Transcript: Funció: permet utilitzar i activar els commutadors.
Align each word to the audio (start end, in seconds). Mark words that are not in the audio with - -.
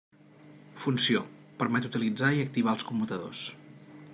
Funció: 0.85 1.21
permet 1.61 1.87
utilitzar 1.91 2.31
i 2.37 2.41
activar 2.47 2.75
els 2.77 2.87
commutadors. 2.89 3.45